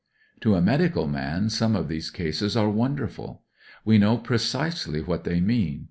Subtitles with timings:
[0.39, 3.43] "To a medical man some of these cases are wonderful.
[3.85, 5.79] We know precisely what they mean.